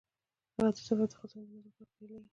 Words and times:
د 0.55 0.57
هغه 0.57 0.71
سفر 0.87 1.05
د 1.09 1.13
خزانې 1.19 1.47
د 1.49 1.51
موندلو 1.53 1.69
لپاره 1.69 1.89
پیلیږي. 1.97 2.29